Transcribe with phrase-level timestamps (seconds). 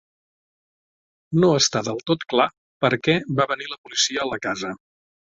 [1.41, 2.47] No està del tot clar
[2.85, 4.73] perquè va venir la policia a la casa.